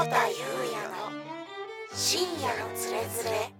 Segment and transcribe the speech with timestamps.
[0.00, 0.34] 保田裕
[0.72, 1.92] 也の。
[1.92, 3.52] 深夜のつれづれ。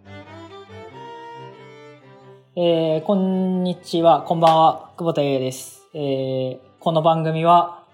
[2.56, 5.86] えー、こんにちは、こんばんは、久保田裕也です。
[5.92, 7.84] えー、この番組は、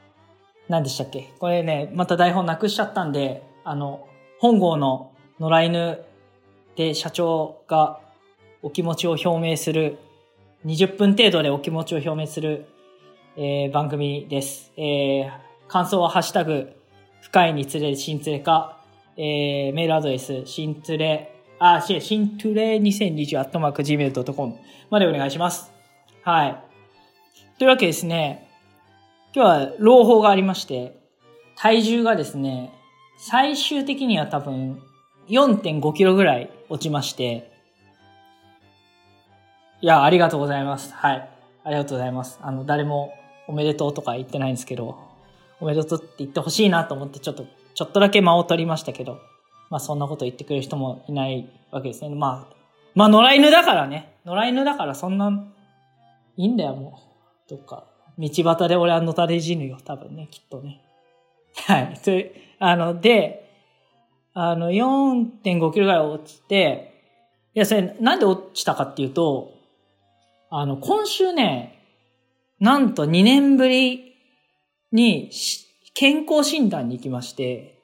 [0.68, 1.32] 何でしたっけ？
[1.40, 4.06] これね、また台本なくしちゃったんで、あの、
[4.38, 5.10] 本郷の
[5.40, 5.98] 野良犬
[6.76, 7.98] で社長が
[8.62, 9.98] お気持ちを表明する、
[10.64, 12.68] 20分程度でお気持ちを表明する、
[13.36, 14.72] えー、番組です。
[14.76, 15.30] えー、
[15.66, 16.75] 感想はハッシュタグ、
[17.26, 18.78] 深いにつれ新つれか、
[19.16, 24.54] えー、メールアドレス、新つれ、あ、違う、新トゥレ2020アットマーク Gmail.com
[24.90, 25.72] までお願いします。
[26.22, 26.56] はい。
[27.58, 28.48] というわけですね、
[29.34, 31.00] 今日は朗報がありまして、
[31.56, 32.72] 体重がですね、
[33.18, 34.80] 最終的には多分
[35.28, 37.50] 4.5キロぐらい落ちまして、
[39.80, 40.94] いや、ありがとうございます。
[40.94, 41.28] はい。
[41.64, 42.38] ありがとうございます。
[42.40, 43.12] あの、誰も
[43.48, 45.05] おめでとうとか言ってないんですけど、
[45.60, 49.18] おめでとうって言ってほしいなと思って、ちょっと、ちょっとだけ間を取りましたけど、
[49.70, 52.14] まあそんなこと言ってくれる人もいないわけですね。
[52.14, 52.56] まあ、
[52.94, 54.14] まあ野良犬だからね。
[54.24, 55.30] 野良犬だからそんな、
[56.36, 57.00] いいんだよ、も
[57.46, 57.50] う。
[57.50, 57.84] どっか。
[58.18, 60.82] 道端で俺はのたれ死ぬよ、多分ね、きっとね。
[61.66, 62.00] はい。
[62.02, 63.50] それ、あの、で、
[64.34, 66.92] あの、4.5キロぐらい落ちて、
[67.54, 69.54] いや、それ、なんで落ちたかっていうと、
[70.50, 71.82] あの、今週ね、
[72.60, 74.15] なんと2年ぶり
[74.96, 75.30] に
[75.94, 77.82] 健康診断に行きまして、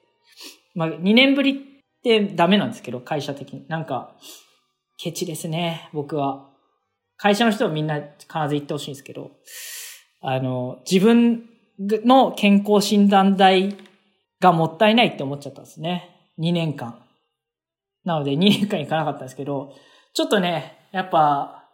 [0.75, 3.65] まあ、2年ぶりってダメなんですけど、会社的に。
[3.69, 4.15] なんか、
[4.97, 6.49] ケチですね、僕は。
[7.17, 9.31] 会社の人はみんな必ず行ってほしいんですけど、
[10.21, 13.75] あの、自分の健康診断代
[14.39, 16.09] がもったいないって思っちゃったんですね。
[16.39, 16.99] 2年間。
[18.03, 19.73] なので2年間行かなかったんですけど、
[20.13, 21.69] ちょっとね、やっぱ、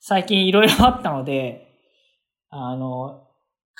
[0.00, 1.66] 最近いろいろあったので、
[2.50, 3.25] あの、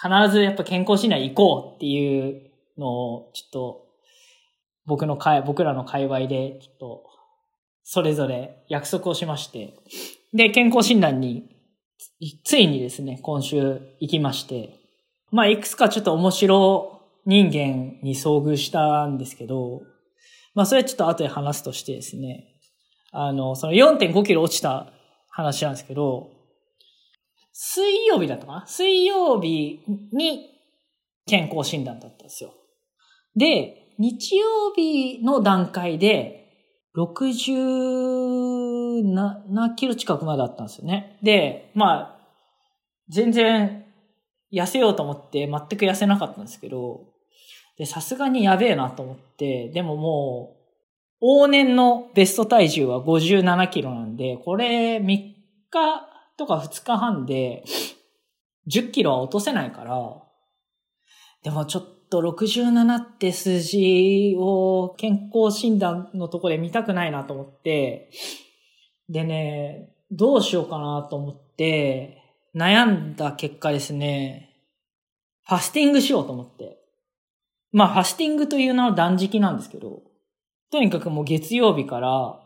[0.00, 3.86] 必ずやっぱ健康診断行こうっていうのを、ちょっと、
[4.84, 7.04] 僕の会、僕らの界隈で、ちょっと、
[7.82, 9.74] それぞれ約束をしまして、
[10.34, 11.48] で、健康診断に、
[12.44, 14.78] ついにですね、今週行きまして、
[15.30, 19.82] まあ、いくつかちょっと面白人間に遭遇したんですけど、
[20.54, 22.46] まあ、それはちょっと後で話すとしてですね、
[23.12, 24.92] あの、その4.5キロ落ちた
[25.28, 26.30] 話なんですけど、
[27.58, 28.66] 水曜日だったかな？
[28.66, 29.80] 水曜日
[30.12, 30.50] に
[31.26, 32.52] 健康診断だったんですよ。
[33.34, 36.42] で、日曜日の段階で、
[36.94, 41.18] 67キロ近くまであったんですよね。
[41.22, 42.20] で、まあ、
[43.08, 43.86] 全然
[44.52, 47.06] 痩せようと思って全く痩せなかったんですけど、
[47.78, 50.58] で、さすがにやべえなと思って、でもも
[51.22, 55.34] う、往年のベスト体重は57キロなんで、これ3日
[56.36, 57.64] とか2日半で
[58.70, 60.22] 10キロは落とせないから、
[61.42, 68.10] でもちょっと67って数字を健康診断のとこで見たくないなと思って、
[69.08, 72.22] でね、どうしようかなと思って、
[72.54, 74.50] 悩んだ結果ですね、
[75.46, 76.78] ファスティングしようと思って。
[77.72, 80.02] まあ、ファスティングというのは断食なんですけど、
[80.72, 82.40] とにかくもう月曜日から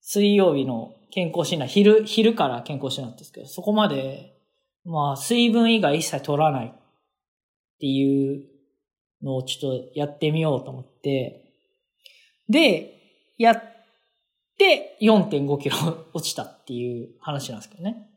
[0.00, 4.36] 水曜日の健康診断、昼、昼から健康診断なんですけど、そこまで、
[4.84, 6.72] まあ、水分以外一切取らないっ
[7.78, 8.44] ていう
[9.22, 11.52] のをちょっとやってみようと思って、
[12.48, 13.00] で、
[13.38, 13.62] やっ
[14.58, 15.76] て4.5キロ
[16.14, 18.10] 落ちたっていう話なんですけどね。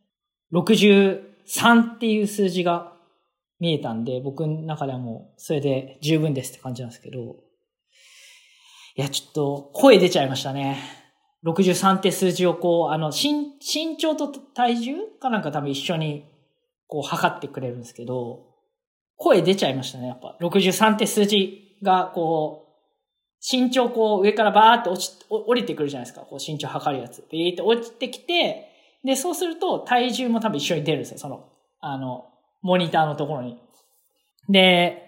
[0.52, 2.97] 63っていう数字が
[3.59, 7.44] 見えたんで、僕の中ではもうそれで十分ですって感じなんですけど、
[8.96, 11.06] いや、ちょっと声出ちゃいましたね。
[11.46, 16.25] 63って数字をこう、あの、身、身長と体重かなんか多分一緒に
[16.88, 18.48] こう測ってくれるんですけど、
[19.18, 20.38] 声出ちゃいましたね、やっぱ。
[20.42, 22.68] 63って数字がこう、
[23.40, 26.26] 身長こう上からバーって落ち、降りてくるじゃないですか。
[26.26, 27.24] こう身長測るやつ。
[27.31, 28.68] ビーって落ちてきて、
[29.03, 31.18] で、そうすると体重も多分一緒に出るんですよ。
[31.18, 31.50] その、
[31.80, 32.26] あの、
[32.62, 33.59] モニターのところに。
[34.50, 35.03] で、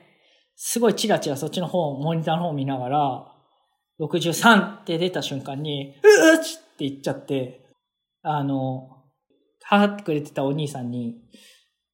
[0.55, 3.35] すごいチラチラそっちの方、モニターの方見ながら、
[3.99, 7.65] 63って出た瞬間に、うーちって言っちゃって、
[8.21, 8.89] あの、
[9.63, 11.17] 測ってくれてたお兄さんに、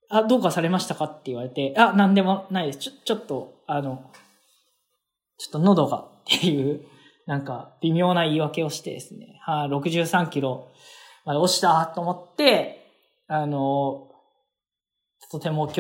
[0.10, 2.80] あ、どうかされましたかって言われて、あ、なんでもないです。
[2.80, 4.12] ちょ、ちょっと、あの、
[5.38, 6.86] ちょっと喉がっていう、
[7.25, 10.72] なんか微妙な言い訳をしてですね、はい、63キロ
[11.25, 12.86] まで落ちたと思って、
[13.28, 14.10] あの、
[15.31, 15.80] とても今日、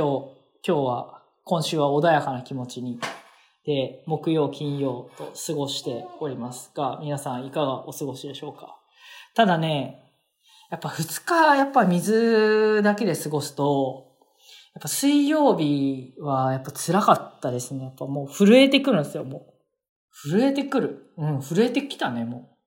[0.67, 2.99] 今日は、今週は穏やかな気持ちに、
[3.65, 8.79] で、木曜、金曜と過ごしておりますが、皆さんいかがお過ごしでしょうか？
[9.33, 10.03] ただね、
[10.69, 14.17] やっぱ2日、やっぱ水だけで過ごすと、
[14.75, 17.85] やっぱ水曜日はやっぱ辛かったですね。
[17.85, 20.29] やっぱもう震えてくるんですよ、もう。
[20.29, 21.13] 震えてくる。
[21.17, 22.57] うん、震えてきたね、も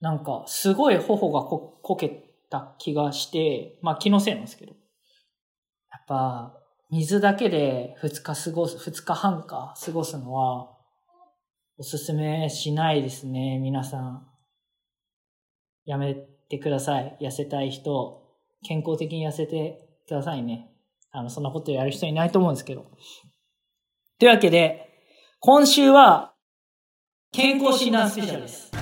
[0.00, 0.04] う。
[0.04, 4.72] なんか、すごい頬がここけた気がして、まあ気のせいなんですけど。
[4.72, 6.55] やっぱ、
[6.90, 10.70] 水だけで2日過ごす、2日半か過ごすのは、
[11.78, 14.26] おすすめしないですね、皆さん。
[15.84, 16.14] やめ
[16.48, 17.18] てください。
[17.20, 18.22] 痩せたい人、
[18.62, 20.70] 健康的に痩せてくださいね。
[21.10, 22.86] あの、そんなことやる人いないと思うんですけど。
[24.18, 24.88] というわけで、
[25.40, 26.34] 今週は、
[27.32, 28.72] 健康診断スペシャルです。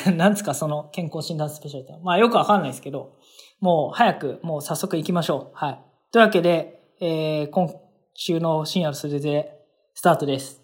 [0.12, 1.96] なんですか、その健康診断スペシャルって。
[2.02, 3.18] まあよくわかんないですけど、
[3.60, 5.56] もう早く、もう早速行きましょう。
[5.56, 5.80] はい。
[6.10, 7.70] というわけで、えー、今
[8.14, 9.52] 週の深夜のそれで、
[9.92, 10.62] スタートです。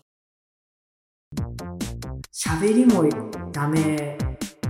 [2.32, 3.04] 喋りも
[3.52, 4.16] ダメ。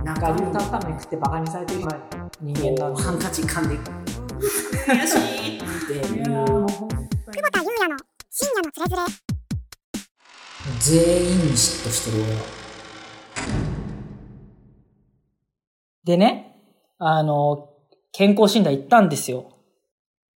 [0.03, 1.79] なんかガリタンタンメン食ってバカにされてる
[2.41, 3.01] 人間なんで。
[3.01, 5.17] ハンカチ噛んで悔し
[5.53, 5.61] いっ
[6.01, 7.97] ていやもう本当に久保田裕也の
[8.29, 9.13] 深夜のつれづれ
[10.81, 12.41] 全員に嫉妬してる俺は。
[16.03, 16.61] でね、
[16.97, 17.76] あの、
[18.17, 19.51] 健康診断行ったんですよ。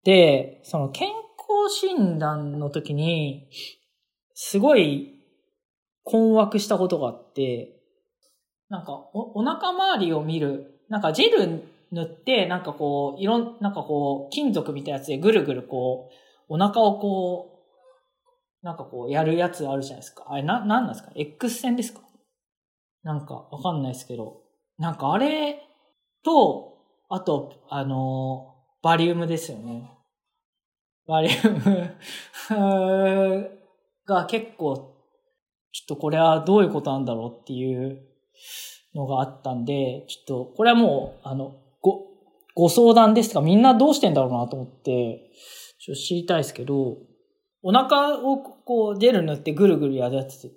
[0.03, 3.49] で、その健康診断の時に、
[4.35, 5.15] すごい
[6.03, 7.81] 困惑したことがあって、
[8.69, 16.11] なんかお、お腹周りを見る、なんかジェル塗って、なんかこう、いろん、なんかこう、金属みたいなやつでぐるぐるこ
[16.47, 17.63] う、お腹をこ
[18.61, 20.25] う、なんかこう、やるやつあるじゃないですか。
[20.27, 22.01] あれ、な、なんなんですか ?X 線ですか？
[23.01, 24.43] なんか、わかんないですけど。
[24.77, 25.63] なんかあれ
[26.23, 26.70] と、
[27.13, 29.91] あと、あのバリウムですよね。
[31.05, 31.97] バリウム
[34.07, 34.95] が結構、
[35.73, 38.07] ちょっとこれはどういうことなんだろうっていう
[38.95, 42.07] のがあったんで、ちょっと、これはもう、あの、ご、
[42.55, 45.31] ご相談ですとか、みんなどうしてんだろうなと思って、
[45.79, 46.97] ちょっと知りたいですけど、
[47.61, 50.51] お腹をこう、ジェル塗ってぐるぐるやるやつっ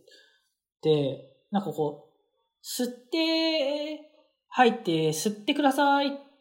[0.82, 4.08] て、なんかこう、吸って、
[4.50, 6.33] 吐いて、吸ってください。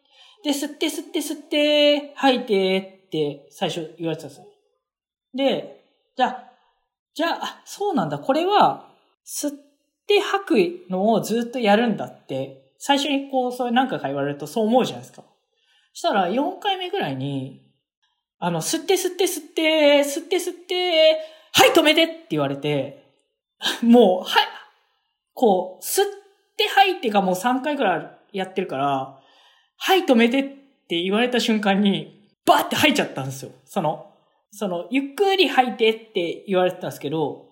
[0.44, 4.46] で、吸って、吸って、吸って、吐いてって最初言われてたんですよ。
[5.34, 5.84] で、
[6.16, 6.44] じゃあ、
[7.14, 8.18] じゃあ、あ、そうなんだ。
[8.18, 8.90] これは、
[9.26, 9.52] 吸っ
[10.06, 15.22] て吐くのをずっとやるんだって、最初にこう、そういう何回か言われるとそう思うじゃないですか。
[15.94, 17.62] そしたら、4回目ぐらいに、
[18.38, 21.20] あの、吸って吸って吸って、吸って吸って、
[21.52, 23.02] はい、止めてって言われて、
[23.80, 24.46] もう、はい、
[25.32, 26.06] こう、吸っ
[26.56, 29.20] て吐いてがもう3回ぐらいやってるから、
[29.76, 30.42] はい、止めてっ
[30.88, 33.52] て言われた瞬間に、バーって吐いちゃったんですよ。
[33.64, 34.10] その、
[34.50, 37.48] その、ゆっくり吐いてって言われてたんですけど、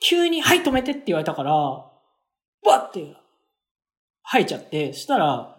[0.00, 1.52] 急にはい、止めてって言われたから、
[2.64, 3.16] バーって
[4.22, 5.56] 吐いちゃって、そしたら、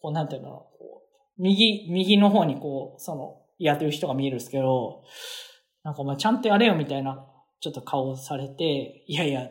[0.00, 1.02] こう、なんていうの、こ
[1.38, 5.02] う右、右の方にこう、その、やってる人が見えるんですけど、
[5.82, 7.26] なんかお前ちゃんとやれよみたいな、
[7.60, 9.42] ちょっと顔されて、いやいや、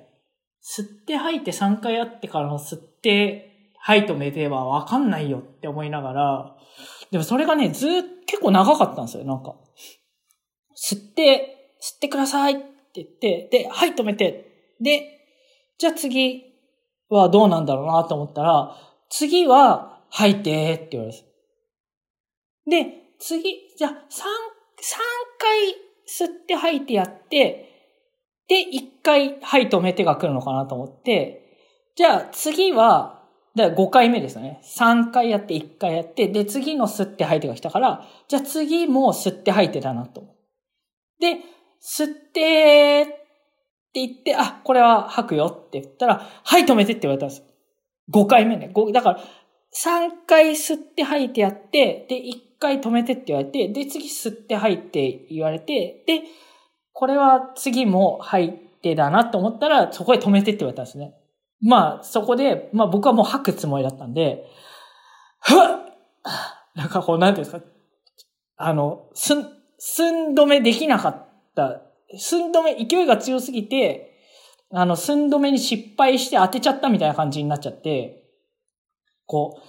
[0.64, 3.53] 吸って吐いて3回やってからの吸って
[3.86, 6.56] 吐い止めてはわかんないよって思いながら、
[7.12, 9.56] でもそれがね、ずっと結構長かったんですよ、なんか。
[10.76, 12.64] 吸って、吸ってくださいって
[12.96, 15.20] 言って、で、はい止めて、で、
[15.78, 16.44] じゃあ次
[17.10, 18.76] はどうなんだろうなと思ったら、
[19.10, 21.26] 次は吐いてって言われるんです。
[22.70, 23.44] で、次、
[23.78, 23.96] じゃあ3、
[24.80, 25.00] 三
[25.38, 25.76] 回
[26.08, 27.70] 吸って吐いてやって、
[28.48, 31.60] で、1回はい止めてが来るのかなと思って、
[31.96, 33.23] じゃあ次は、
[33.56, 34.62] だ5回目ですよね。
[34.64, 40.24] 3回やって1回やって、で、次の吸って吐いてが来たから、じゃあ次も吸って吐いてだなと。
[41.20, 41.38] で、
[41.82, 43.06] 吸ってっ
[43.94, 47.44] て言って、あ、これは吐くよって言ったら、はい止めてって言われたんです。
[48.12, 48.72] 5回目ね。
[48.92, 56.24] だから、3回吸って吐いてやって、で、1回止めてって言われて、で、次吸って吐いて言われて、で、
[56.92, 61.14] これは次も吐いてだなと思ったら、そこで止めてって言われたんですね。
[61.64, 64.46] まあ、そこで、まあ僕はもう吐くつもりだったんで、
[65.40, 65.84] ふわっ
[66.76, 67.72] なんかこう、なんていうんですか、
[68.58, 69.46] あの、すん、
[69.78, 71.82] 寸止めできなかった。
[72.18, 74.14] 寸止め、勢いが強すぎて、
[74.72, 78.24] あの、寸止めに失敗して当てちゃったみたいな感じになっちゃって、
[79.26, 79.62] こう、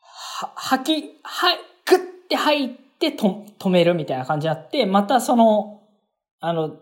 [0.00, 1.98] は、吐き、はい、グッ
[2.28, 5.82] て吐いてと止めるみたいな感じになって、またその、
[6.40, 6.76] あの、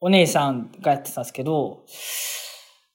[0.00, 1.84] お姉さんがやってたんですけど、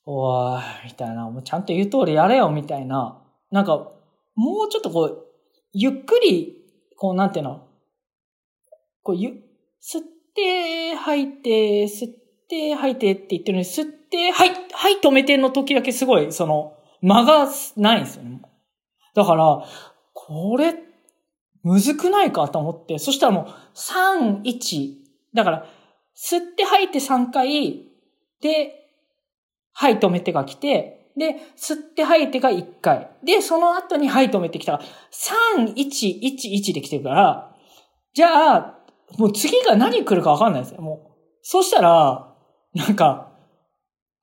[0.09, 3.21] おー、みたいな、もうちゃんと言う通りやれよ、みたいな。
[3.51, 3.91] なんか、
[4.35, 5.25] もうちょっとこう、
[5.73, 6.63] ゆっくり、
[6.95, 7.67] こう、なんていうの、
[9.03, 9.31] こう、ゆ、
[9.81, 12.13] 吸って、吐いて、吸っ
[12.47, 18.41] て、吐いてって言ってるのに、吸って、はい、はい、止めての時だけすごい、その、間がないんですよね。
[19.13, 19.65] だから、
[20.13, 20.73] これ、
[21.63, 24.93] むずくないかと思って、そしたらもう、3、1、
[25.33, 25.65] だから、
[26.15, 27.83] 吸って吐いて3回、
[28.39, 28.76] で、
[29.79, 33.11] はい止めてが来て、で、吸って吐いてが1回。
[33.23, 34.79] で、その後にはい止めてきたら、
[35.59, 37.55] 3、1、1、1で来てるから、
[38.15, 38.79] じゃあ、
[39.19, 41.17] もう次が何来るかわかんないですよ、もう。
[41.43, 42.33] そしたら、
[42.73, 43.31] なんか、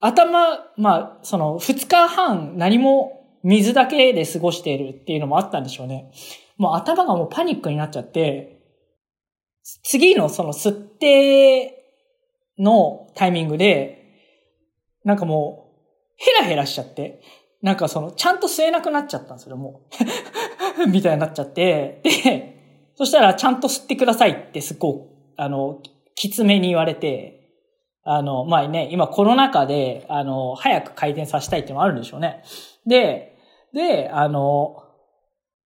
[0.00, 6.10] 頭、まあ、その、2日半何も水だけで過ごしているっていうのもあったんでしょうね。
[6.56, 8.60] もう頭がもうパニックになっちゃって、
[9.84, 11.92] 次のその吸って
[12.58, 14.03] のタイミングで、
[15.04, 15.74] なんかもう、
[16.16, 17.20] ヘラヘラしちゃって、
[17.62, 19.82] なんかその、ちゃんと吸えなくなっちゃったんですよ、も
[20.78, 20.86] う。
[20.88, 24.94] みたいになっちゃって、で、そしたらちゃんと吸ってくださいってすっごい、
[25.36, 25.80] あの、
[26.14, 27.44] きつめに言われて、
[28.02, 32.42] あの、まあね、今コロナ禍で、あの、早く回転させたいってのもあるんでしょうね。
[32.86, 33.38] で、
[33.72, 34.76] で、あの、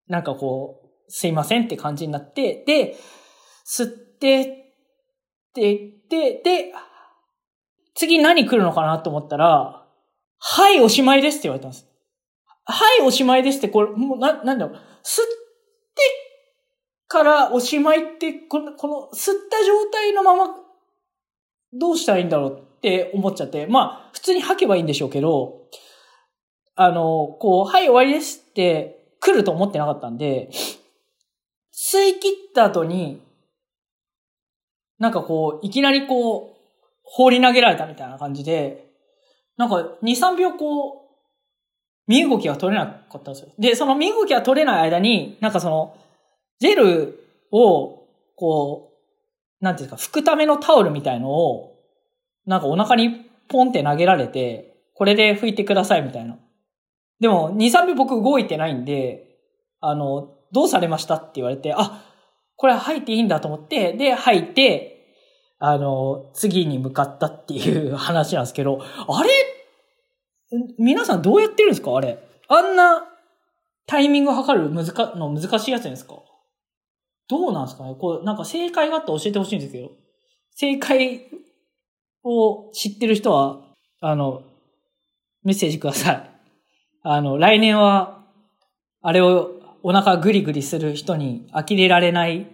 [0.08, 2.96] なんかこう、すいませんって感じになって、で、
[3.66, 4.46] 吸って、っ
[5.54, 6.74] て言って、で、
[7.98, 9.84] 次何来るのかなと思ったら、
[10.38, 11.88] はい、おしまいですって言われたんです。
[12.64, 14.82] はい、おしまいですって、これ、もう、な、なんだろう、吸っ
[15.96, 16.02] て
[17.08, 20.56] からおしまいって、この、この、吸った状態のまま、
[21.74, 25.64] どうしたらいいんだろうって思っちゃって、まあ、普通に吐けばいいんでしょうけど、
[26.76, 30.52] あの、こう、はい、終わりですって来ると思ってなかったんで、
[31.74, 33.24] 吸い切った後に、
[35.00, 36.57] なんかこう、いきなりこう、
[37.10, 38.92] 放り投げられたみたいな感じで、
[39.58, 41.08] なんか2、3秒こう、
[42.08, 43.50] 身動きが取れなかったんですよ。
[43.58, 45.98] で、その身動きが取れない間に、なんかその、
[46.60, 47.20] ジェル
[47.52, 48.94] を、こ
[49.62, 51.76] う、なんていうか、拭くためのタオルみたいのを、
[52.46, 56.38] なんかお腹にポンって投げられて、これで拭いてくださいみたいな。
[57.20, 59.38] でも、2、3秒僕動いてないんで、
[59.80, 62.04] あの、どうされましたって言われて、あ、
[62.56, 64.97] これ吐いていいんだと思って、で、吐いて、
[65.60, 69.30] あの、次に向かったっていう話なんですけど、あれ？
[70.78, 71.96] 皆さんどうやってるんですか？
[71.96, 72.20] あれ。
[72.48, 73.04] あんな
[73.86, 76.16] タイミング測る難の難しいやつですか？
[77.28, 77.96] どうなんですかね？
[78.00, 79.92] こう、なんか正解があったら教えてほしいんですけど。
[80.56, 81.30] 正解
[82.24, 83.62] を知ってる人は、
[84.00, 84.44] あの、
[85.44, 86.30] メッセージください。
[87.04, 88.26] あの、来年は、
[89.02, 89.52] あれを
[89.84, 92.48] お腹グリグリする人に呆れられない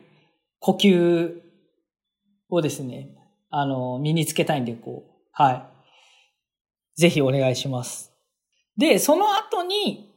[0.59, 1.42] 呼吸
[2.53, 3.09] をですね、
[3.49, 5.53] あの、身につけたいんで、こう、は
[6.95, 7.01] い。
[7.01, 8.11] ぜひお願いします。
[8.77, 10.11] で、その後に、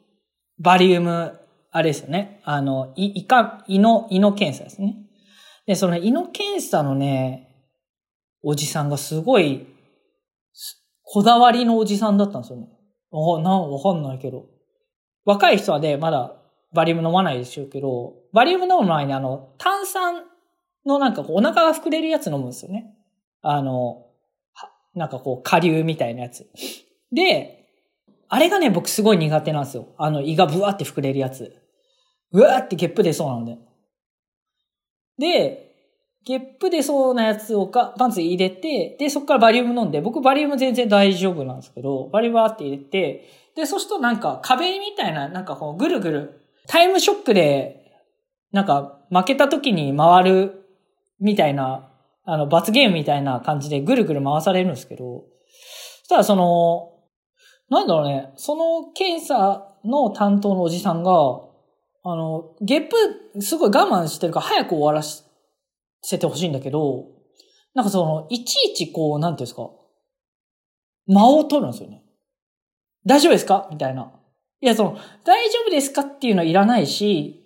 [0.59, 1.39] バリウム、
[1.71, 2.41] あれですよね。
[2.45, 4.97] あの、い、胃か、胃の、胃の検査ですね。
[5.67, 7.47] で、その胃の検査のね、
[8.43, 9.67] おじさんがすごい、
[11.03, 12.69] こだわりのおじさんだったんですよね。
[13.13, 14.47] あ、なん、わかんないけど。
[15.25, 16.37] 若い人はね、まだ
[16.73, 20.25] バリウム飲まないでしょうけど、バリウム飲む前にあの、炭酸
[20.87, 22.95] のなんかこうお腹が膨れるやつ飲むんですよね。
[23.43, 24.07] あの、
[24.95, 26.49] なんかこう、下流みたいなやつ。
[27.13, 27.69] で、
[28.29, 29.89] あれがね、僕すごい苦手なんですよ。
[29.99, 31.63] あの、胃がブワーって膨れるやつ。
[32.33, 33.59] うわーってゲップ出そうなので。
[35.19, 35.67] で、
[36.25, 47.93] ゲップ出そうなやつをかパンツ入れて、で、そこからバリウム飲んで、僕バリウム全然大丈夫なんですけど、バリバーって入れて、で、そうするとなんか壁みたいな、なんかこうぐるぐる、タイムショックで、
[48.51, 50.66] なんか負けた時に回る
[51.21, 51.93] みたいな、
[52.25, 55.25] あの、罰ゲームみたいな感じでぐるぐる回されるんですけど、
[56.01, 56.93] そしたらその、
[57.69, 61.11] なんだろうね、その検査の担当のおじさんが、
[62.05, 62.89] あの、ゲッ
[63.35, 67.07] プすごい我慢してるから早く終わらせてほしいんだけど、
[67.75, 69.69] なんかその、いちいちこう、なんていうんですか、
[71.09, 72.03] 間を取るんですよね。
[73.05, 73.69] 大丈夫ですか？
[73.71, 74.13] みたいな。
[74.61, 76.03] いや、その、大丈夫ですか？
[76.03, 77.46] っていうのはいらないし、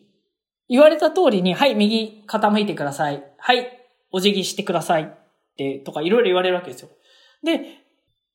[0.71, 3.23] 言われた通りに、はい、右傾いてください。
[3.37, 3.67] はい、
[4.12, 5.03] お辞儀してください。
[5.03, 5.09] っ
[5.59, 6.89] て、とかいろいろ言われるわけですよ。
[7.45, 7.61] で、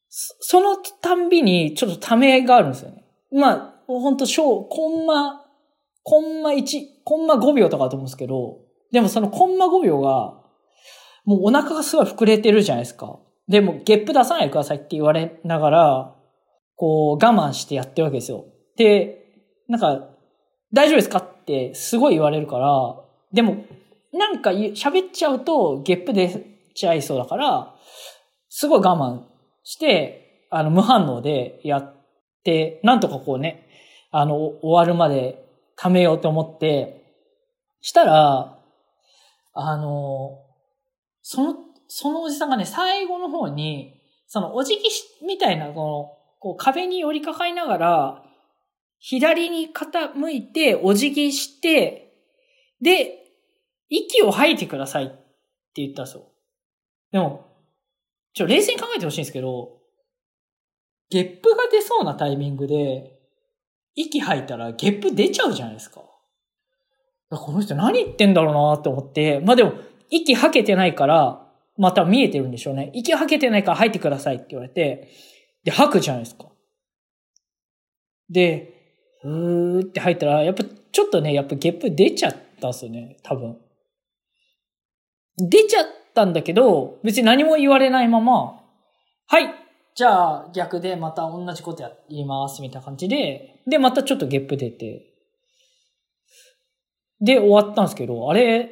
[0.10, 3.06] そのたんびにちょっとためがあるんですよね。
[3.32, 5.46] まあ、ほんと小、コンマ、
[6.04, 8.60] コンマ1、コンマ5秒とかだと思うんですけど、
[8.92, 10.42] でもそのコンマ5秒が、
[11.24, 13.18] もうお腹がすごい膨れてるじゃないですか。
[13.48, 16.16] でも、ゲップ出さないでくださいって言われながら、
[16.76, 18.46] こう、我慢してやってるわけですよ。
[18.76, 19.24] で、
[19.68, 20.10] なんか、
[20.74, 21.35] 大丈夫ですか？
[21.46, 22.96] ってすごい言われるから、
[23.32, 23.64] でも、
[24.12, 27.76] なんか喋っちゃうとゲップ出ちゃいそうだから、
[28.50, 29.24] すごい我慢
[29.64, 31.96] して、あの、無反応でやっ
[32.44, 33.68] て、なんとかこうね、
[34.10, 35.46] あの、終わるまで
[35.78, 37.04] 貯めようと思って、
[37.82, 38.58] したら、
[39.54, 40.40] あの、
[41.22, 41.56] その、
[41.88, 48.25] そのおじさんがね、最後の方に、そのお辞儀しみたいな、この、こう壁に寄りかかりながら、
[49.08, 52.12] 左に傾いて、お辞儀して、
[52.82, 53.20] で、
[53.88, 55.16] 息を吐いてくださいって
[55.76, 56.24] 言ったんですよ。
[57.12, 57.46] でも、
[58.34, 59.78] ちょ、冷静に考えてほしいんですけど、
[61.12, 63.20] ゲップが出そうなタイミングで、
[63.94, 66.02] 息吐いたらゲップ出ちゃうじゃないですか。
[67.30, 69.74] この人何言ってんだろうなって思って、まあでも、
[70.10, 71.48] 息吐けてないから、
[71.78, 72.90] また見えてるんでしょうね。
[72.96, 75.12] 息吐けてないから吐いてくださいって言われて、
[75.64, 76.48] で、吐くじゃないですか。
[78.32, 78.75] で、
[79.26, 83.58] うーって吐いたら、やっぱちょっとね、やっぱゲップ出ちゃったんすよね、多分。
[85.38, 88.62] 出ちゃったんだけど、別に何も言われないまま、
[89.28, 89.52] はい、
[89.96, 95.12] じゃあ逆でまた同じことやります、みたいな感じで、で、またちょっとゲップ出て、
[97.20, 98.70] で、終わったんですけど、あれ、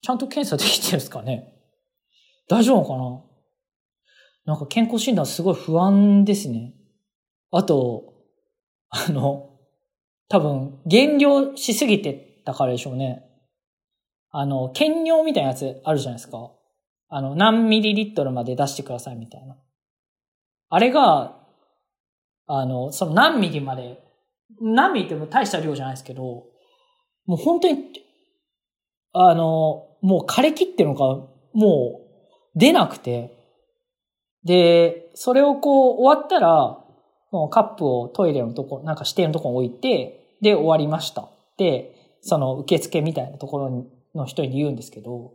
[0.00, 1.54] ちゃんと検査できてるんですかね？
[2.48, 4.54] 大丈夫かな？
[4.54, 6.74] なんか健康診断すごい不安ですね。
[7.50, 8.13] あと、
[8.96, 9.50] あの、
[10.28, 13.24] 多分、減量しすぎてたからでしょうね。
[14.30, 16.52] あの、検尿みたいなやつあるじゃないですか。
[17.08, 19.56] あの、何ミリリットルまで出してくださいみたいな。
[20.68, 21.40] あれが、
[22.46, 24.00] あの、その何ミリまで、
[24.60, 26.22] 何ミリっても大した量じゃないですけど、
[27.26, 27.78] もう本当に、
[29.12, 31.04] あの、もう枯れ切ってるのか、
[31.52, 32.00] も
[32.54, 33.36] う出なくて、
[34.44, 36.83] で、それをこう終わったら、
[37.50, 41.28] カップをトイレのとこ、なんか指定のとこに置いて、で、終わりました。
[41.56, 45.34] で、その受付みたいなところの人に言うんですけど、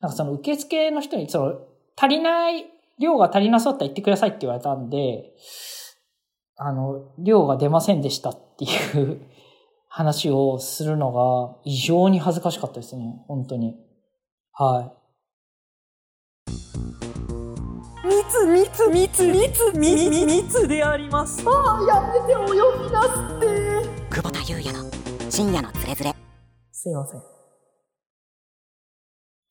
[0.00, 1.60] なんかその受付の人に、その、
[1.96, 2.66] 足りない、
[2.98, 5.32] 量が足りなそうった言ってくださいって言われたんで、
[6.56, 8.68] あの、量が出ませんでしたってい
[9.02, 9.22] う
[9.88, 13.24] 話をするのが異常に恥ずかしかったですね。
[13.26, 13.76] 本当に。
[14.52, 15.02] はい。
[18.04, 24.90] 密密密密密密密でありますああやめてお呼びなすって久保田優也の
[25.30, 26.22] 深夜のつれづれ
[26.82, 27.22] すいません。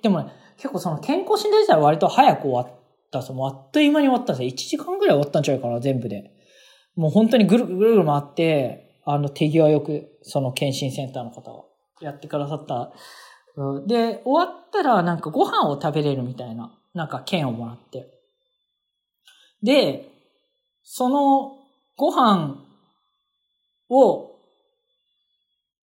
[0.04, 2.80] でもね、結構その健康診断自体は割と早く終わっ
[3.10, 3.36] たんですよ。
[3.36, 4.50] もうあっという間に終わったんですよ。
[4.50, 6.34] 1時間ぐらい終わったんちゃうかな、全部で。
[6.96, 11.64] もう本当にぐるぐるぐる回って、あの、手際よく、その検診センターの方が
[12.02, 12.92] やってくださった。
[13.56, 18.21] うんで、終わったらなんかご飯を食べれるみたいな、なんか券をもらって。
[19.64, 20.08] で、
[20.84, 21.58] その
[21.98, 22.64] ご飯
[23.90, 24.32] を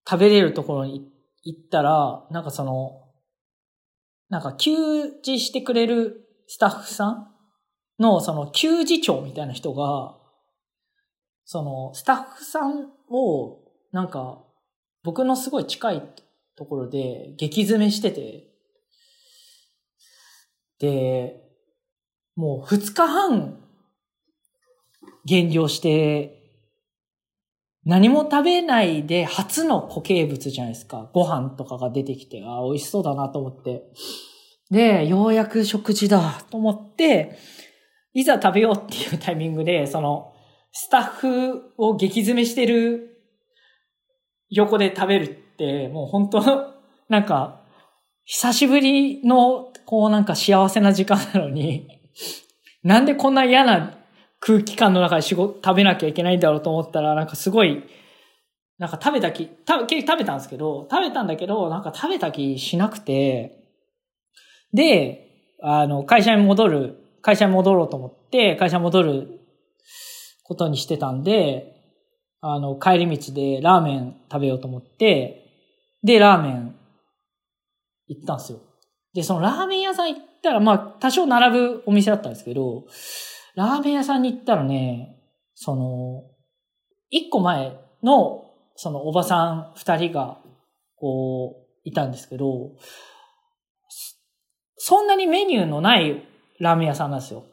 [0.09, 1.11] 食べれるところに
[1.45, 3.03] 行ったら、なんかその、
[4.29, 4.75] なんか給
[5.23, 7.29] 仕してくれるスタッフさん
[7.99, 10.17] のその給仕長みたいな人が、
[11.45, 13.61] そのスタッフさんを
[13.93, 14.45] なんか
[15.03, 16.03] 僕のすごい近い
[16.57, 18.49] ところで激詰めしてて、
[20.81, 21.43] で、
[22.35, 23.59] もう2日半
[25.29, 26.39] 減量して、
[27.85, 31.11] 何も食べないで初の固形物じゃないですか。
[31.13, 33.85] ご飯とかが出てきて、あー美味しそうだなと思って。
[34.71, 37.39] で、ようやく食事だと思って、
[38.13, 40.33] いざ食べようっていうタイミングで、その、
[40.73, 43.23] スタッフを激詰めしてる
[44.51, 46.75] 横で食べるって、もう本当
[47.09, 47.63] なんか、
[48.25, 51.89] 久しぶりの、こうなんか幸せな時間なのに、
[52.83, 53.98] なんでこんな嫌な
[54.41, 57.85] 空気感の中で仕事、食べなきゃいけないんだろうと思ったら、なんかすごい、
[58.79, 63.65] なんか食べた気、た結局食べたんですけど、食べたんだけど、なんか食べた気しなくて、
[64.73, 69.41] で、あの、会社に戻る、会社に戻ろうと思って、会社に戻る
[70.45, 71.75] ことにしてたんで、
[72.41, 75.45] あの、帰り道でラーメン食べようと思って、
[76.05, 76.75] で、ラーメン
[78.07, 78.61] 行ったんですよ。
[79.13, 82.85] で、そのラーメン屋さん行ったら、まあ、多少並ぶお店だったんですけど、
[83.59, 85.19] ラーメン屋さんに行ったらね、
[85.57, 86.23] その、
[87.11, 88.45] 一個前の、
[88.77, 90.39] そのおばさん二人が、
[90.95, 92.77] こう、いたんですけど、
[94.77, 96.25] そんなにメニューのない
[96.61, 97.47] ラーメン屋さんなんですよ。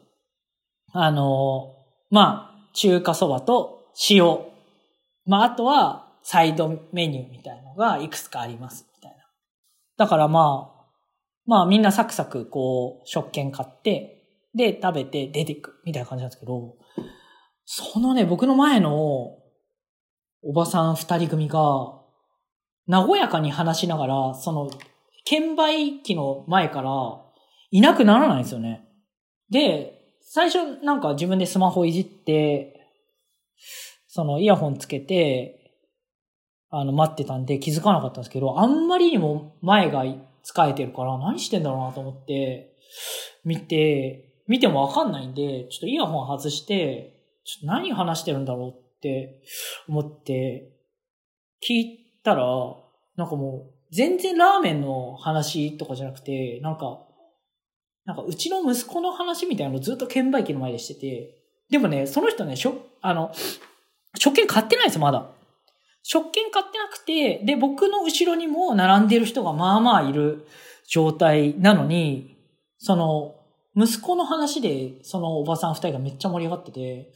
[0.92, 1.74] あの、
[2.10, 4.38] まあ、中華そばと塩。
[5.24, 9.24] まあ、あとはサイドメニューみたいのがいくつかあります、みたいな。
[9.96, 10.86] だからまあ、
[11.46, 14.15] まあみんなサクサクこう、食券買って、
[14.56, 16.76] で、食べて出てく、みたいな感じなんですけど、
[17.64, 19.36] そのね、僕の前の
[20.42, 22.00] おばさん二人組が、
[22.88, 24.70] 和やかに話しながら、その、
[25.24, 26.90] 券売機の前から
[27.70, 28.88] いなくならないんですよね。
[29.50, 29.92] で、
[30.22, 32.80] 最初なんか自分でスマホいじって、
[34.06, 35.74] そのイヤホンつけて、
[36.70, 40.04] あの待ってたんで気づかなかったんですけど、あんまりにも前が
[40.42, 42.72] 使えてるから何してんだろうなと思って、
[43.44, 49.42] 見て、見てもわかんないんで、ちょっとイヤホン外して、ちょっと何話してるんだろうって
[49.88, 50.72] 思って、
[51.66, 52.44] 聞いたら、
[53.16, 57.06] なんかもう、全然ラーメンの話とかじゃなくて、なんか、
[58.04, 63.32] なんかうちの息子の話みたいなのずっと券売機の前でしてて、でもね、その人ね、しょ、あの、
[64.18, 65.28] 食券買ってないですよ、まだ。
[66.02, 70.46] 食券買ってなくて、で、僕の後ろにも並んでる人がまあまあいる
[70.88, 72.36] 状態なのに、
[72.78, 73.34] その、
[73.76, 77.12] 息子の話で、そのおばさん二人がめっちゃ盛り上がってて、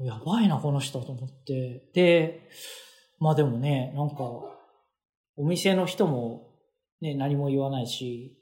[0.00, 1.90] やばいな、この人と思って。
[1.94, 2.48] で、
[3.18, 4.16] まあでもね、なんか、
[5.36, 6.50] お店の人も
[7.00, 8.36] ね、何も言わないし、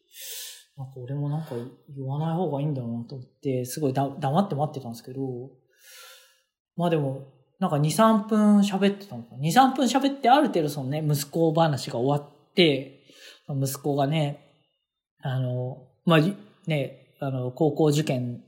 [0.76, 1.50] なんか俺もなんか
[1.94, 5.20] 言わない方がいいんだろうなと思って、すごいだ黙って待ってたんですけど、
[6.76, 7.26] まあでも、
[7.58, 9.34] なんか2、3分喋ってたのか。
[9.34, 13.02] 2、3分喋ってある程度そのね、息子話が終わって、
[13.48, 14.54] 息子がね、
[15.20, 16.20] あの、まあ、
[16.66, 18.42] ね、あの、高校受験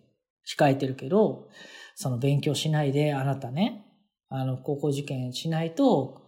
[0.48, 1.48] 控えてるけど、
[1.94, 3.84] その勉強しないで、あなたね、
[4.30, 6.22] あの、高校受験しないと、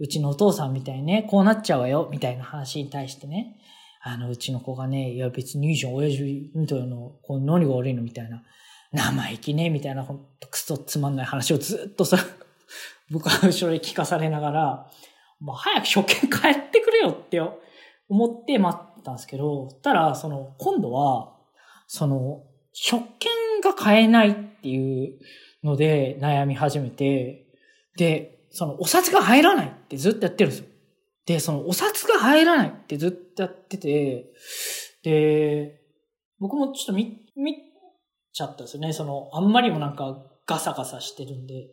[0.00, 3.56] うちのお父さんみたいにね、こうなっちゃうわよ、みたいな話に対してね、
[4.02, 8.42] あの、うちの子がね、いや別にいいじゃん、親父みたいな、こう何が悪いのみたいな、
[8.92, 12.18] 生意気ね、みたいな、ほんとクソつまんない話をずっとさ、
[13.12, 14.90] 僕は後ろで聞かされながら、
[15.38, 17.40] もう早く初見帰ってくれよって
[18.08, 21.34] 思って待ったんですけど、たら、その、今度は、
[21.86, 23.30] その、食券
[23.62, 25.20] が買えないっていう
[25.62, 27.46] ので悩み始めて、
[27.96, 30.66] で、その、お札が入らないってずっとやってるんですよ。
[31.26, 34.32] で、その、お札が入らないってずっとやってて、
[35.02, 35.80] で、
[36.40, 37.56] 僕もちょっと見、見
[38.32, 38.92] ちゃったんですよね。
[38.92, 41.68] その、あんまりもなんかガサガサしてるんで。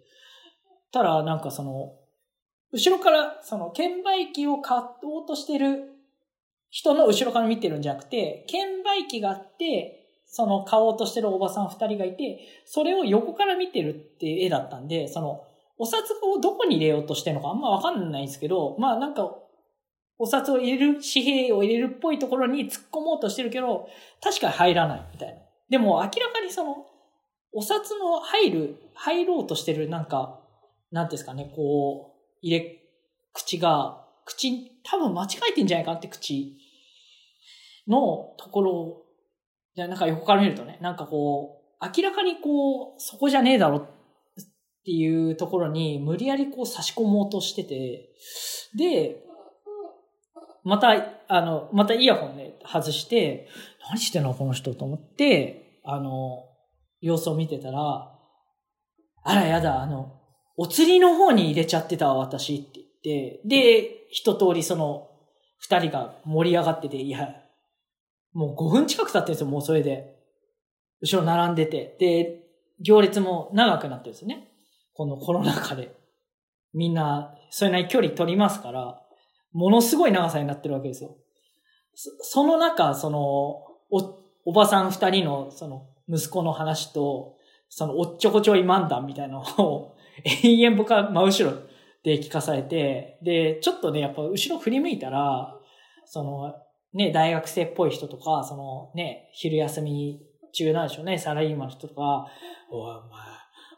[0.92, 1.94] たら、なんかその、
[2.74, 5.91] 後ろから、その、券売機を買おうとしてる
[6.72, 15.44] 人の後ろから見てるんじゃなくて、券売機があって、その買おうとしてるおばさん二人がいて、それを横から見てるっていう絵だったんで、その、
[15.78, 19.36] お札をどこに入れようとしてるのかあんまわかんないんですけど、まあなんか、
[20.18, 23.90] お札を入れる、紙幣を入れるっぽいところに突っ込もうとしてるけど、
[24.24, 25.42] 確かに入らないみたいな。
[25.70, 26.86] でも明らかにその、
[27.54, 30.40] お札の入る、入ろうとしてるなんか、
[30.92, 32.84] なんていうんですかね、こう、入れ、
[33.34, 36.58] 口が、口、多分間違えてんじゃないかって口
[37.88, 39.02] のところ
[39.76, 43.90] じゃなんか横から見るとね、なんかこう、明らかにこう、そこじゃねえだろっ
[44.84, 48.10] ていうところに無理やりこう差し込もうとしてて、
[48.78, 49.24] で、
[50.64, 50.94] また、
[51.28, 53.48] あの、またイヤホンね、外して、
[53.90, 56.46] 何してんのこの人と思って、あの、
[57.00, 58.12] 様子を見てたら、
[59.24, 60.20] あらやだ、あの、
[60.58, 65.10] お釣りの方に入れちゃってたわ、私って、で、一通りその、
[65.58, 67.36] 二人が盛り上がってて、いや、
[68.34, 70.16] もう5分近く経ってるんですよ、もうそれで。
[71.02, 71.96] 後ろ並んでて。
[72.00, 72.42] で、
[72.80, 74.52] 行列も長くなってるんですよね。
[74.94, 75.96] このコロナ禍で。
[76.74, 79.02] みんな、それなりに距離取りますから、
[79.52, 81.16] ものすごい長さになってるわけですよ。
[81.94, 87.36] そその中、その、お、おばさん二人の、その、息子の話と、
[87.70, 89.96] その、おっちょこちょい漫談みたいなのを、
[90.44, 91.58] 延々僕は真後ろ
[92.04, 95.56] で聞かされて、で、ちょっとね、やっぱ後ろ振り向いたら、
[96.06, 96.54] その、
[96.94, 100.20] ね、大学生っぽい人とか、そのね、昼休み
[100.54, 102.28] 中なんでしょうね、サラリーマンの人とか、
[102.72, 103.22] おい、お前、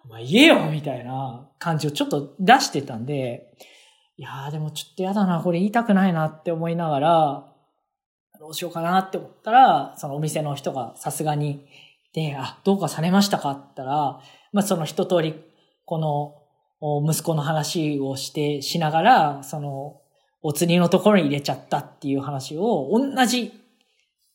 [0.05, 3.51] お前言えよみたいな感じをちょっと出してたんで、
[4.15, 7.53] いやーでもちょっとやだな、これ言いたくないなって思いながら、
[8.39, 11.65] どうしようかなって思ったら、そのお店の人がさすがに、
[12.13, 14.19] で、あ、どうかされましたかって言ったら、
[14.51, 15.36] まあその一通り、
[15.86, 16.42] この、
[17.05, 20.01] 息子の話をして、しながら、その、
[20.41, 23.53] お釣りのところに入れちゃったっていう話を、同じ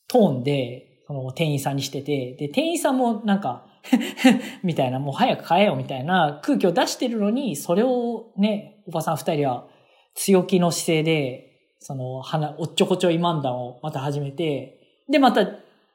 [0.07, 3.65] トーンで、その店員さんにしてて、で、店員さんもなんか、
[4.63, 9.67] みたいな、もう早く買えよみたいな空気を出してるのに、それをね、おばさん二人は
[10.15, 11.45] 強気の姿勢で、
[11.79, 15.47] その、花、おっちょこちょい漫談をまた始めて、で、また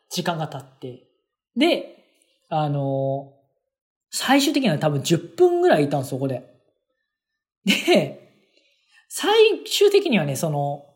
[0.09, 1.07] 時間が経って、
[1.57, 2.05] で、
[2.49, 3.34] あの、
[4.17, 6.49] 最終的には多分10分ぐらいいたんです、そこで。
[7.65, 8.33] で、
[9.09, 9.33] 最
[9.67, 10.87] 終的にはね、その、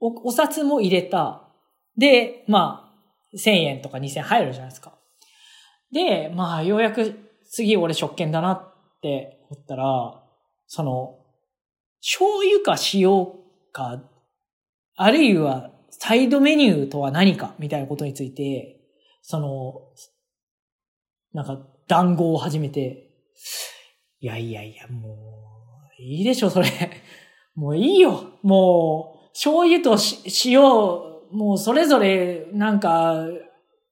[0.00, 1.42] お、お札も入れた。
[1.98, 4.94] で、まあ、1000円とか2000円入るじゃないですか。
[5.92, 7.14] で、まあ、ようやく
[7.50, 10.22] 次俺食券だなって思ったら、
[10.66, 11.18] その、
[12.00, 13.10] 醤油か塩
[13.70, 14.02] か、
[14.96, 18.80] あるいはサイドメニューとは何かみたいなことについて、
[19.20, 19.82] その、
[21.34, 23.10] なんか談合を始めて、
[24.20, 25.14] いやいやいや、も
[25.98, 26.68] う、いいでしょ、それ。
[27.54, 28.38] もういいよ。
[28.42, 29.96] もう、醤油と
[30.44, 30.62] 塩、
[31.30, 33.26] もうそれぞれ、なんか、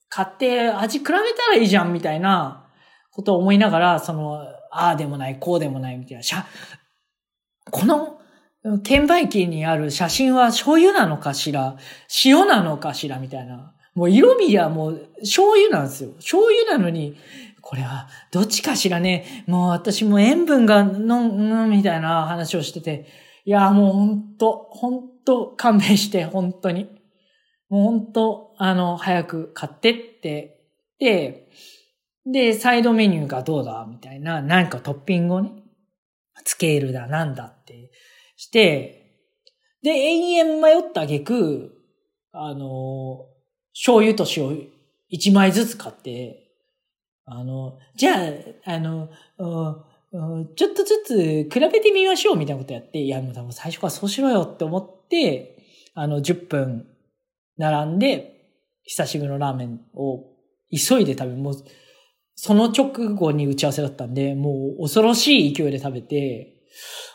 [0.08, 1.16] 買って味比べた
[1.50, 2.66] らいいじゃん、みたいな
[3.12, 6.22] ことを思いながら、その、ああでもない、こうでもない、みたいな。
[6.22, 6.46] しゃ、
[7.70, 8.18] この
[8.84, 11.76] 券売機にある写真は醤油なのかしら？
[12.24, 13.18] 塩なのかしら？
[13.18, 13.74] みたいな。
[13.94, 16.12] もう色味はもう醤油なんですよ。
[16.16, 17.16] 醤油なのに、
[17.62, 19.44] これはどっちかしらね。
[19.46, 23.06] もう私も塩分がの、ん、みたいな話をしてて。
[23.44, 26.84] いや、もうほんと、ほんと勘弁して、本当に。
[27.68, 30.60] もうほんと、あの、早く買ってって、
[30.98, 31.48] で、
[32.26, 33.84] で、サイドメニューがどうだ？
[33.88, 35.50] みたいな、なんかトッピングをね、
[36.44, 37.90] スケールだ、なんだって
[38.36, 38.98] して、
[39.82, 41.72] で、延々迷った挙句、
[42.32, 43.26] あの、
[43.72, 44.68] 醤油と塩
[45.08, 46.41] 一枚ずつ買って、
[47.24, 48.14] あの、じゃ
[48.64, 49.08] あ、あの、
[50.56, 55.56] ちょっとずつ比べてみましょうみたいなことやって、いや、もう多分最初からそうしろよって思って、
[55.94, 56.86] あの、10分
[57.56, 58.32] 並んで、
[58.84, 60.24] 久しぶりのラーメンを
[60.70, 61.54] 急いで食べ、もう、
[62.34, 66.56] その直後に打ち合わせだったんで、もう恐ろしい勢いで食べて、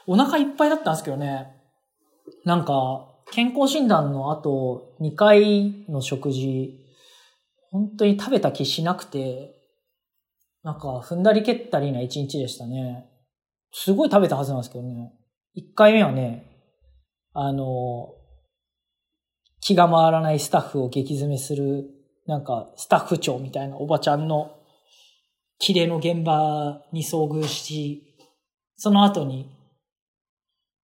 [0.06, 1.48] お腹いっぱいだったんですけどね。
[2.46, 6.80] なんか、健康診断の後、2回の食事、
[7.72, 9.57] 本当に食べた気しなくて、
[10.68, 13.10] なんか、踏んだり蹴ったりな一日でしたね。
[13.72, 15.14] すごい食べたはずなんですけどね。
[15.56, 16.46] 1回目はね、
[17.32, 18.10] あの、
[19.62, 21.86] 気が回らないスタッフを激詰めする、
[22.26, 24.58] なんか、スタッフ長みたいなおばちゃんの、
[25.58, 28.18] キレの現場に遭遇し、
[28.76, 29.50] その後に、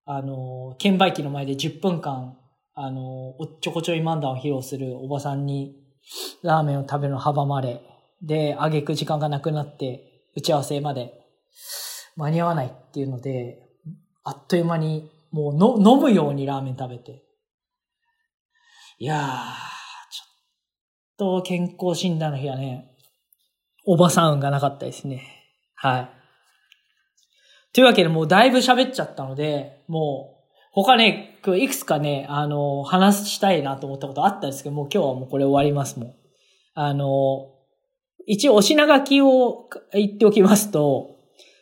[0.05, 2.37] あの、券売機の前で10分間、
[2.73, 5.75] あの、おっちょこちょい漫談を披露するおばさんに、
[6.41, 7.81] ラーメンを食べるの阻まれ、
[8.23, 11.13] で、あげく時間がなくなって、打ち合わせまで
[12.15, 13.59] 間に合わないっていうので、
[14.23, 17.23] あっという間に、もうの飲むようにラーメン食べて。
[18.99, 22.95] いやー、ちょっと健康診断の日はね、
[23.85, 25.23] おばさんがなかったですね。
[25.75, 26.09] はい。
[27.73, 36.15] というわけでもうだいぶ喋っちゃったので、もう、他ね、いくつかね、あの、話したいなと思ったことあったんですけど、もう今日はもうこれ終わりますもん。
[36.75, 37.52] あの、
[38.25, 41.15] 一応お品書きを言っておきますと、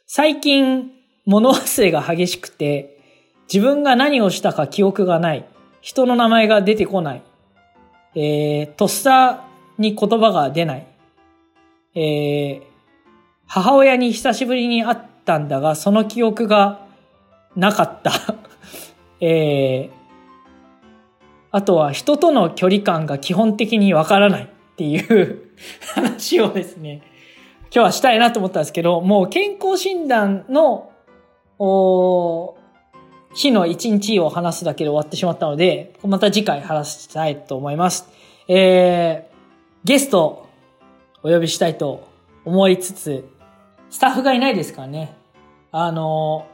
[0.06, 0.92] 最近
[1.26, 3.00] 物忘れが激しくて、
[3.52, 5.46] 自分が何をしたか記憶がない。
[5.82, 7.24] 人の名前が出てこない。
[8.16, 9.46] えー、とっさ
[9.78, 10.88] に言葉が出ない。
[11.96, 12.62] えー、
[13.48, 16.86] 母親に久しぶりに会ったんだが、その記憶が
[17.56, 18.12] なかった。
[19.20, 20.02] えー、
[21.52, 24.50] あとは人との距離感が基本的にわからない
[24.82, 25.52] っていう
[25.94, 27.04] 話をですね、
[27.66, 30.92] 今日はしたいなと思ったんですけど、もう健康診断の、
[31.60, 32.58] お
[33.36, 38.10] 日の一日を話すだけで終わってしまったので、また次回話したいと思います。
[38.48, 39.36] えー、
[39.84, 40.50] ゲスト
[41.22, 42.08] お呼びしたいと
[42.44, 43.30] 思いつつ、
[43.92, 45.16] スタッフがいないですからね。
[45.72, 46.48] あの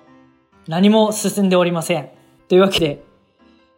[0.67, 2.09] ー、何も進んでおりません。
[2.49, 3.03] というわけで、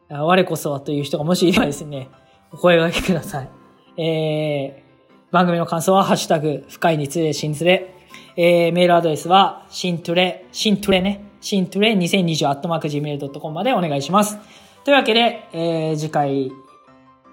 [0.09, 2.09] 我こそはという人がもしいればですね、
[2.51, 3.58] お声掛けください。
[4.01, 7.93] えー、番組の感想は、ハッシュタグ、深いにつれ、しんつれ。
[8.37, 12.67] えー、メールアドレスは、新トレ、新トレね、しんとれ 2020.
[12.69, 14.37] マック Gmail.com までお願いします。
[14.85, 16.51] というわけで、えー、次回、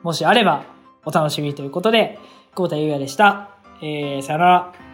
[0.02, 0.64] もしあれば、
[1.05, 2.18] お楽しみということで、
[2.57, 3.50] 久保田祐也でした。
[3.81, 4.86] えー、さよなら。